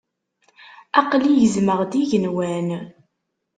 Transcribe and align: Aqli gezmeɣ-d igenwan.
Aqli 0.99 1.31
gezmeɣ-d 1.41 1.91
igenwan. 2.01 2.67